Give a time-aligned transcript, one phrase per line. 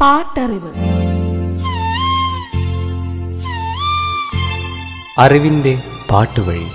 [0.00, 0.72] പാട്ടറിവ്.
[5.18, 6.66] അറിവിന്റെ പാട്ടുവഴി.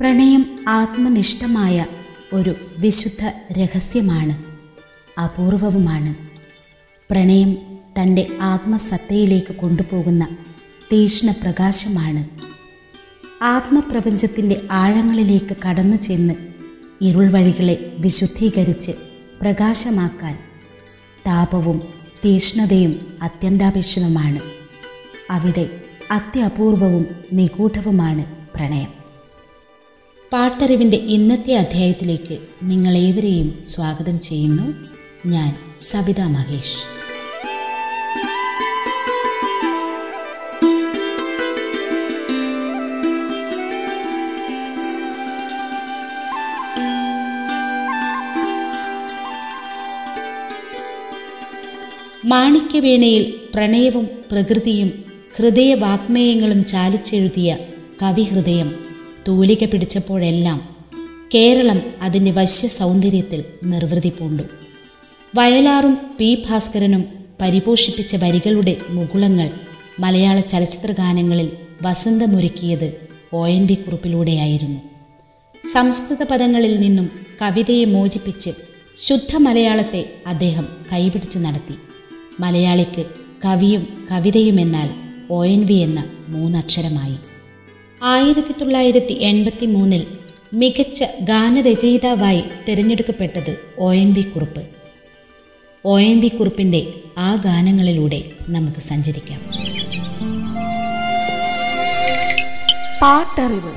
[0.00, 1.86] പ്രണയം ആത്മനിഷ്ഠമായ
[2.32, 4.53] ഒരു വിശുദ്ധ രഹസ്യമാണ്.
[5.20, 6.14] അപൂർവവുമാണ്.
[7.10, 7.56] പ്രണയം
[8.00, 10.36] തന്റെ ആത്മസത്തയിലേക്ക് കൊണ്ടുപോകുന്ന
[10.92, 12.28] തീക്ഷ്ണ പ്രകാശമാണ്.
[13.44, 16.34] ആത്മപ്രപഞ്ചത്തിന്റെ ആഴങ്ങളിലേക്ക് കടന്നു ചെന്ന്
[17.00, 18.90] ഇരുൾ വഴികളെ വിശുദ്ധീകരിച്ച്
[19.42, 20.38] പ്രകാശമാക്കാൻ
[21.26, 21.82] താപവും
[22.24, 24.40] തീക്ഷ്ണതയും അത്യന്താപേക്ഷിതമാണ്.
[25.30, 25.70] അവിടെ
[26.10, 29.04] അത്യപൂർവവും നിഗൂഢവുമാണ് പ്രണയം.
[30.32, 34.93] പാട്ടറിവിന്റെ ഇന്നത്തെ അധ്യായത്തിലേക്ക് നിങ്ങളേവരെയും സ്വാഗതം ചെയ്യുന്നു.
[35.26, 36.94] ഞാൻ സബിത മഹേഷ്.
[52.26, 55.04] മാണിക്യവീണയിൽ പ്രണയവും പ്രകൃതിയും
[55.36, 57.56] ഹൃദയവാഗ്മേയങ്ങളും ചാലിച്ചെഴുതിയ
[58.02, 58.74] കവിഹൃദയം
[59.28, 60.68] തൂലിക പിടിച്ചപ്പോഴെല്ലാം
[61.34, 64.63] കേരളം അതിന്റെ വശ്യ സൗന്ദര്യത്തിൽ നിർവൃതി പൂണ്ടു.
[65.34, 67.04] വയലാറും പി ഭാസ്കരനും
[67.40, 69.50] പരിപോഷിപ്പിച്ച വരികളുടെ മുകുളങ്ങൾ
[70.00, 71.50] മലയാള ചലച്ചിത്ര ഗാനങ്ങളിൽ
[71.82, 74.80] വസന്തമൊരുക്കിയത് ഒ എൻ വി കുറിപ്പിലൂടെയായിരുന്നു.
[75.72, 77.10] സംസ്കൃത പദങ്ങളിൽ നിന്നും
[77.42, 78.50] കവിതയെ മോചിപ്പിച്ച്
[78.96, 81.74] ശുദ്ധ മലയാളത്തെ അദ്ദേഹം കൈപിടിച്ചു നടത്തി.
[82.40, 83.04] മലയാളിക്ക്
[83.44, 84.88] കവിയും കവിതയുമെന്നാൽ
[85.30, 87.18] ഒ എൻ വി എന്ന മൂന്നക്ഷരമായി.
[88.02, 90.06] ആയിരത്തി തൊള്ളായിരത്തി എൺപത്തി മൂന്നിൽ
[90.54, 94.73] മികച്ച ഗാനരചയിതാവായി തിരഞ്ഞെടുക്കപ്പെട്ടത് O N V Kurup.
[95.86, 96.86] O N V കുറിപ്പിന്റെ
[97.18, 99.40] ആ ഗാനങ്ങളിലൂടെ നമുക്ക് സഞ്ചരിക്കാം.
[103.02, 103.74] പാട്ടറിവ്.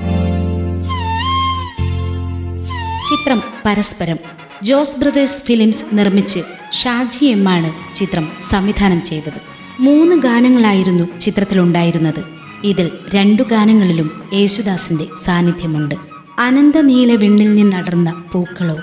[3.10, 4.16] ചിത്രം പരസ്പരം
[4.62, 6.38] ജോസ് ബ്രദേഴ്സ് ഫിലിംസ് നിർമ്മിച്ച്
[6.72, 9.40] ഷാജി എമ്മാണ് ചിത്രം സംവിധാനം ചെയ്തത്.
[9.80, 12.24] മൂന്ന് ഗാനങ്ങളായിരുന്നു ചിത്രത്തിലുണ്ടായിരുന്നത്.
[12.64, 15.94] ഇതിൽ രണ്ടു ഗാനങ്ങളിലും യേശുദാസിന്റെ സാന്നിധ്യമുണ്ട്.
[16.38, 18.76] അനന്തനീല വിണ്ണിൽ നിന്നടർന്ന പൂക്കളോ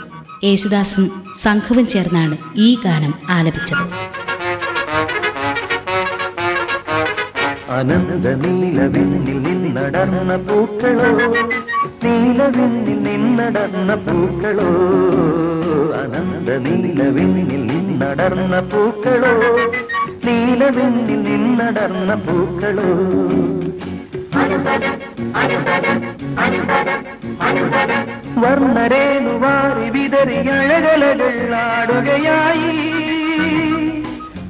[0.46, 1.06] യേശുദാസും
[1.44, 2.36] സംഘവും ചേർന്നാണ്
[2.66, 3.86] ഈ ഗാനം ആലപിച്ചത്.
[7.70, 11.10] നടന്ന നിന്നടർന്ന പൂക്കളോ
[12.04, 14.70] നീലവിന്നിൽ നിന്നടർന്ന പൂക്കളോ
[16.02, 16.50] അനന്ത
[17.72, 19.34] നിന്നടർന്ന പൂക്കളോ
[20.26, 22.90] നീലവിണ്ണിൽ നിന്നടർന്ന പൂക്കളോ.
[28.44, 32.72] വർണരേണുവാരി വിതറി അഴകലകൾ ആടുകയായി.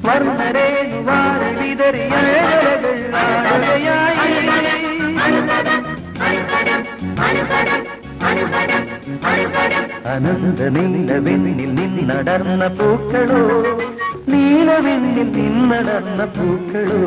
[0.05, 4.31] വർണരേണുവാരി വിതറി അഴകലകൾ ആടുകയായി.
[10.13, 13.41] അനന്ത നീലവെണ്ണിൽ നിന്നടർന്ന പൂക്കളോ
[14.27, 17.01] നീലവെണ്ണിൽ നിന്നടർന്ന പൂക്കളോ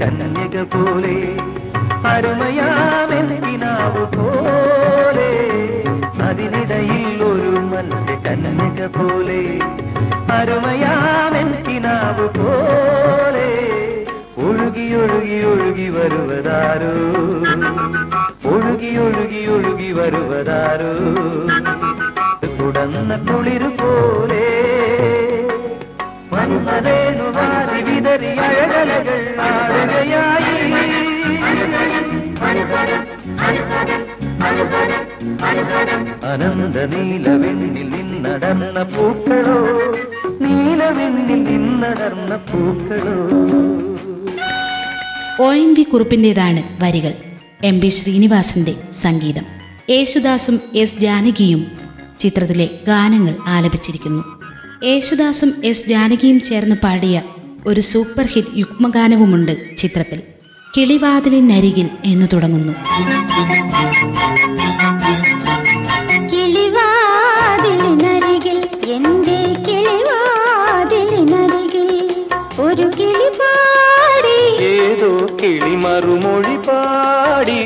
[0.00, 1.16] കന്യക പോലെ
[2.08, 5.30] അരുമയാമെന്തിനാവു പോലെ?
[6.22, 9.42] അതിനിടയിൽ ഒരു മനസ്സ് കന്യക പോലെ
[10.32, 13.48] അരുമയാമെന്തിനാവു പോലെ?
[14.38, 16.94] ഒഴുകി ഒഴുകി ഒഴുകി വരുവതാരോ?
[18.44, 20.92] ഒഴുകി ഒഴുകി ഒഴുകി വരുവതാരോ?
[22.58, 24.46] കുടന്ന കുളിരു പോലെ
[26.32, 30.50] വന്നതേനുവാരി വിതറി അഴകലകൾ ആടുകയായി
[36.24, 39.56] അനന്ത നീലവെണ്ണിൽ നിന്നടർന്ന പൂക്കളോ
[40.40, 43.16] നീലവെണ്ണിൽ നിന്നടർന്ന പൂക്കളോ.
[45.44, 47.14] ഒ എൻ വി കുറുപ്പിന്റെതാണ് വരികൾ.
[47.64, 49.44] എം പി ശ്രീനിവാസന്റെ സംഗീതം.
[49.90, 51.66] യേശുദാസും എസ് ജാനകിയും
[52.20, 54.22] ചിത്രത്തിലെ ഗാനങ്ങൾ ആലപിച്ചിരിക്കുന്നു.
[54.84, 57.22] യേശുദാസും എസ് ജാനകിയും ചേർന്ന് പാടിയ
[57.66, 60.22] ഒരു സൂപ്പർ ഹിറ്റ് യുഗ്മഗാനവുമുണ്ട് ചിത്രത്തിൽ.
[60.76, 62.72] കിളിവാതിലിനരികിൽ എന്ന് തുടങ്ങുന്നു.
[67.22, 69.38] കിളിവാതിലിനരികിൽ എന്റെ
[72.60, 77.60] ഒരു കിളി പാടി ഏതോ കിളി മറുമൊഴി പാടി.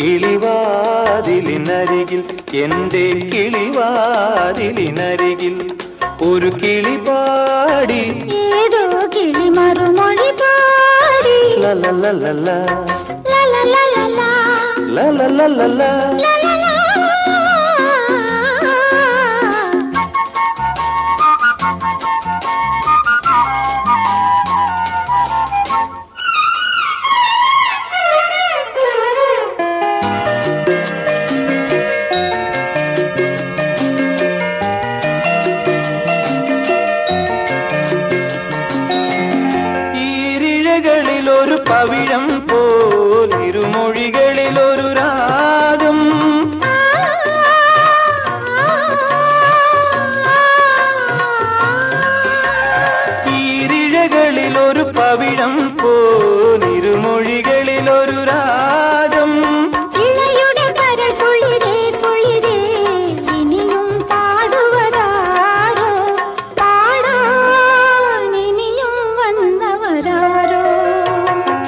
[0.00, 2.24] കിളിവാതിലിനരികിൽ
[2.54, 5.72] എന്റെ കിളിവാതിലിനരികിൽ
[6.20, 8.02] ഒരു കിളി പാടി
[8.60, 8.82] ഏതോ
[9.14, 12.48] കിളി മറുമൊഴി പാടി ലലലലല,
[13.30, 14.20] ലലലലല,
[14.96, 15.82] ലലലലല.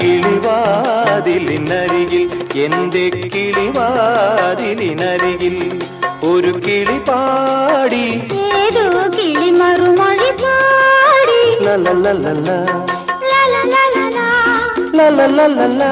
[0.02, 5.80] കിളിവാതിലിനരികിൽ എന്റെ കിളിവാതിലിനരികിൽ
[6.22, 8.20] ഒരു കിളി പാടി.
[8.62, 11.64] ഏതോ കിളി മറുമൊഴി പാടി.
[11.64, 12.50] ലലലലല,
[13.30, 14.18] ലലലലല,
[14.94, 15.82] ലലലലല.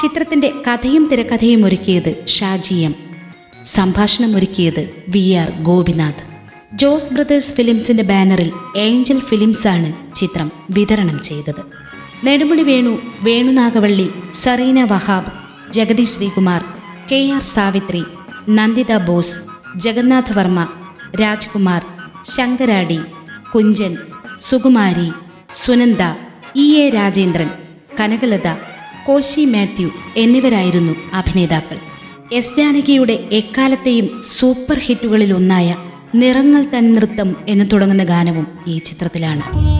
[0.00, 2.94] ചിത്രത്തിന്റെ കഥയും തിരക്കഥയും ഒരുക്കിയത് ഷാജി എം
[3.64, 6.35] സംഭാഷണം ഒരുക്കിയത് V R Gopinath.
[6.80, 8.48] Jose brothers ഫിലിംസിന്റെ ബാനറിൽ
[8.84, 9.88] ഏഞ്ചൽ ഫിലിംസ് ആണ്
[10.18, 11.60] ചിത്രം വിതരണം ചെയ്തത്.
[12.26, 12.92] Nedumudi Venu
[13.22, 14.06] Venunagavally
[14.42, 15.32] Zarina Wahab
[15.72, 16.62] Jagadish Sreekumar
[17.10, 18.02] K R Savithri
[18.48, 19.36] Nanditha Bose
[19.76, 20.60] Jagannath Varma
[21.22, 21.82] Rajkumar
[22.34, 23.00] Sankaradi
[23.52, 23.92] Kunchan
[24.48, 25.08] Sukumari
[25.62, 26.02] Sunanda
[26.56, 27.50] E A Rajendran
[28.00, 28.48] Kanakalatha
[29.06, 31.78] Koshy Mathew എന്നിവരായിരുന്നു അഭിനേതാക്കൾ.
[32.32, 34.06] S ജാനകിയുടെ എക്കാലത്തെയും
[34.36, 35.68] super ഹിറ്റുകളിൽ ഒന്നായ
[36.14, 39.75] നിറങ്ങൾ തൻ നൃത്തം എന്ന് തുടങ്ങുന്ന ഗാനവും ഈ ചിത്രത്തിലാണ്.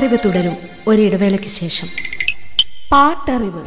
[0.00, 1.88] പാട്ടറിവ് തുടരും ഒരിടവേളയ്ക്ക് ശേഷം.
[2.92, 3.62] പാട്ടറിവ്.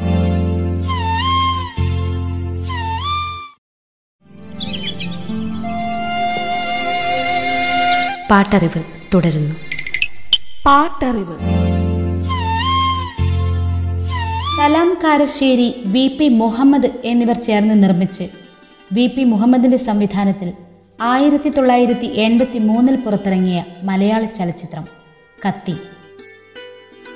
[8.31, 9.55] പാട്ടറിവ് തുടരുന്നു.
[10.65, 11.37] പാട്ടറിവ്.
[14.57, 18.23] സലാം കാരശ്ശേരി വി പി മുഹമ്മദ് എന്നിവർ ചേർന്ന് നിർമ്മിച്ച്
[18.93, 20.53] വി പി മുഹമ്മദിന്റെ സംവിധാനത്തിൽ
[21.01, 24.87] ആയിരത്തി തൊള്ളായിരത്തി എൺപത്തി മൂന്നിൽ പുറത്തിറങ്ങിയ മലയാള ചലച്ചിത്രം
[25.47, 25.75] കത്തി.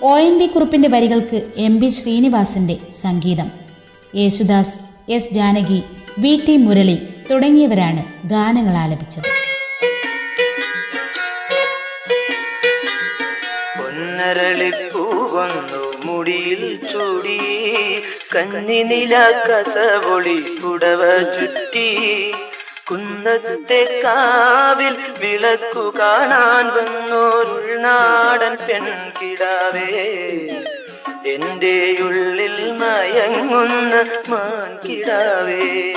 [0.01, 3.51] ഒ എൻ വി കുറുപ്പിന്റെ വരികൾക്ക് എം ബി ശ്രീനിവാസിന്റെ സംഗീതം.
[4.15, 4.77] Yesudas
[5.09, 5.83] S Janaki
[6.19, 9.23] V T Murali തുടങ്ങിയവരാണ് ഗാനങ്ങൾ ആലപിച്ചത്.
[13.77, 17.39] പൊന്നരളിപ്പൂവന്നു മുടിയിൽ ചൂടി
[18.35, 22.31] കഞ്ഞിനില കസവൊളി കുടവ ചുറ്റി.
[22.91, 30.07] കുന്നത്തെ കാവിൽ വിളക്കു കാണാൻ വന്നോരുൾനാടൻ പെൺകിടാവേ.
[31.25, 35.93] എന്റെ ഉള്ളിൽ മയങ്ങുന്ന മാൻകിടാവേ.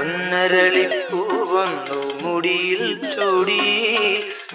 [0.00, 3.60] ഒന്നരളിപ്പൂവൊന്നു മുടിയിൽ ചൂടി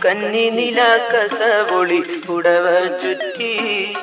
[0.06, 3.94] കന്നി നില കസവൊളി പുടവ ചുറ്റി.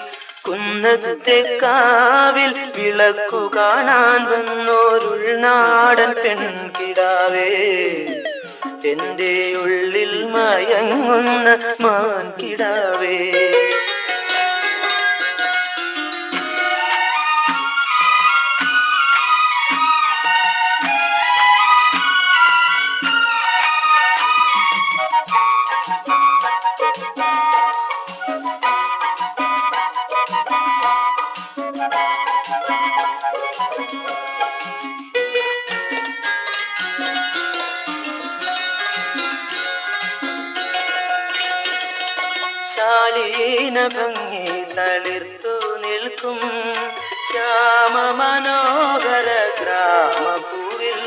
[0.49, 7.49] കുന്നത്തെ കാവിൽ വിളക്കു കാണാൻ വന്നോരുൾനാടൻ പെൺകിടാവേ.
[8.85, 13.33] എന്റെ ഉള്ളിൽ മയങ്ങുന്ന മാൻകിടാവേ.
[43.05, 46.39] ശാലീന ഭംഗി തളിർത്തു നിൽക്കും.
[47.27, 49.29] ശ്യാമ മനോഹര
[49.61, 51.03] ഗ്രാമപൂവിൽ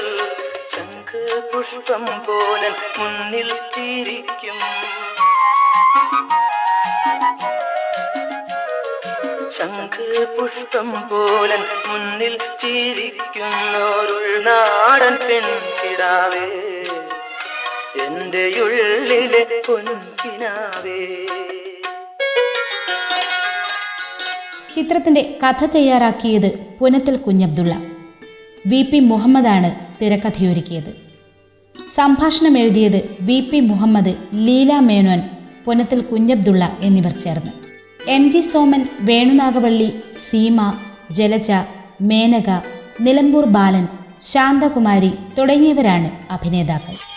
[0.75, 1.23] ശംഖ്
[1.53, 4.59] പുഷ്പം പോലൻ മുന്നിൽ തിരിക്കും
[9.57, 16.47] ശംഖ് പുഷ്പം പോലൻ മുന്നിൽ ചിരിക്കുന്നോരുൾ നാടൻ പെൺകിടാവേ.
[18.05, 21.01] എന്റെ ഉള്ളിലെ പൊൻകിനാവേ.
[24.77, 27.81] ചിത്രത്തിന്റെ കഥ തയ്യാറാക്കിയത് പുനത്തിൽ കുഞ്ഞബ്ദുള്ള.
[28.67, 30.95] വി പി മുഹമ്മദാണ് തിരക്കഥയൊരുക്കിയത്.
[31.95, 35.21] സംഭാഷണം എഴുതിയത് വി പി മുഹമ്മദ് ലീല മേനോൻ
[35.65, 37.51] പുനത്തിൽ കുഞ്ഞബ്ദുള്ള എന്നിവർ ചേർന്ന്.
[38.09, 39.93] എം ജി സോമൻ വേണുനാഗവള്ളി
[40.29, 40.73] സീമ
[41.11, 41.51] ജലജ
[42.01, 42.49] മേനക
[43.01, 43.87] നിലമ്പൂർ ബാലൻ
[44.21, 47.16] ശാന്തകുമാരി തുടങ്ങിയവരാണ് അഭിനേതാക്കൾ.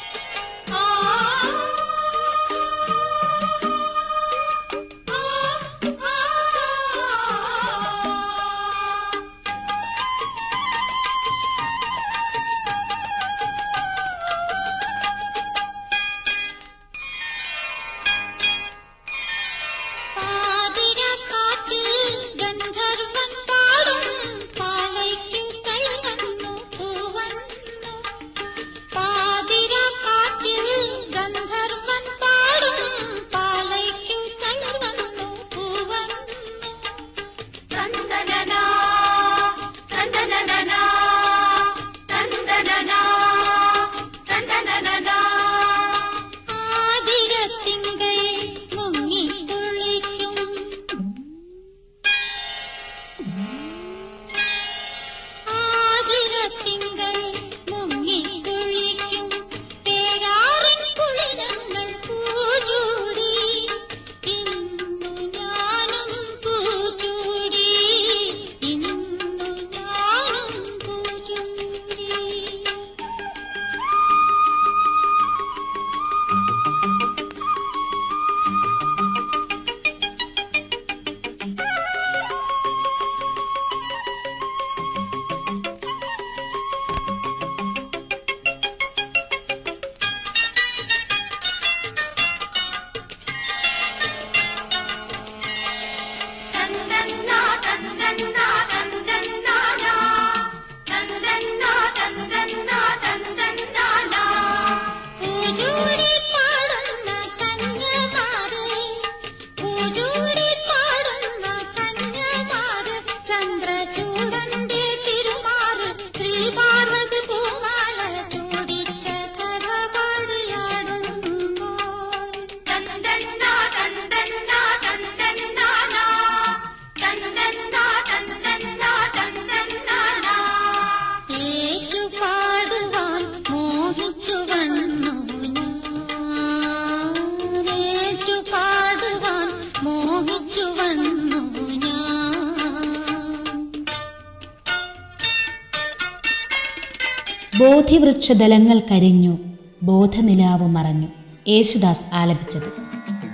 [148.20, 149.38] ബോധിവൃക്ഷദലങ്ങൾ കരിഞ്ഞു
[149.82, 151.06] ബോധനിലാവ് മറഞ്ഞു.
[151.48, 152.62] യേശുദാസ് ആലപിച്ചത്.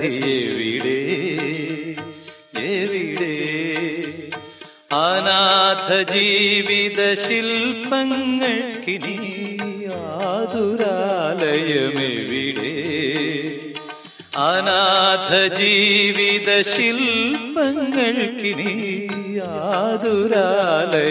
[0.00, 0.98] എവിടെ
[2.64, 3.34] എവിടെ
[4.98, 9.16] അനാഥ ജീവിത ശില്പങ്ങൾക്കിനി
[11.40, 12.74] ആതുരാലയമെവിടെ
[14.44, 18.72] അനാഥ ജീവിത ശില്പങ്ങൾക്കിനി
[19.50, 21.08] ആതുരാലയമെവിടെ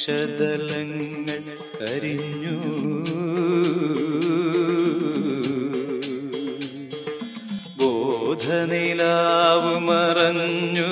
[0.00, 1.40] ബോധിവൃക്ഷതലങ്ങൾ
[1.80, 2.37] കരിഞ്ഞു
[8.58, 10.86] ബോധനിലാവ് മറഞ്ഞു.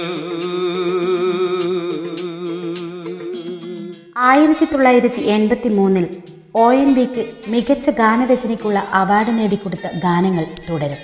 [4.17, 6.23] ആയിരത്തി തൊള്ളായിരത്തി എൺപത്തി മൂന്നിൽ
[6.55, 10.97] ഒ എൻ ബിക്ക് മികച്ച ഗാനരചനയ്ക്കുള്ള അവാർഡ് നേടിക്കൊടുത്ത ഗാനങ്ങൾ തുടരും.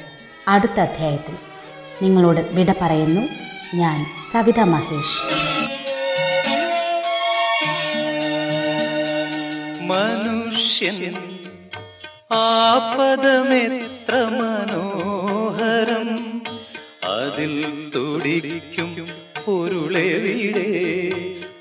[0.48, 1.34] അടുത്ത അധ്യായത്തിൽ
[2.02, 3.28] നിങ്ങളോട് വിട പറയുന്നു.
[3.74, 5.42] ഞാൻ സവിത മഹേഷ്.
[9.82, 11.14] മനുഷ്യൻ
[12.32, 16.42] ആ പദമെത്ര മനോഹരം
[17.22, 17.54] അതിൽ
[17.94, 18.90] തുടിക്കും
[19.44, 20.68] പൊരുളെവിടെ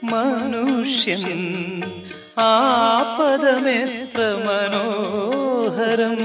[0.03, 1.23] മനുഷ്യൻ
[2.41, 2.51] ആ
[3.17, 6.19] പദമെത്ര മനോഹരം.